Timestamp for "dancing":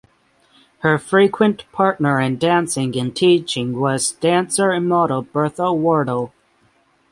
2.39-2.97